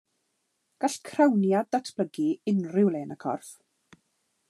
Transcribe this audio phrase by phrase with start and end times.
[0.85, 3.55] Gall crawniad ddatblygu unrhyw le yn y corff.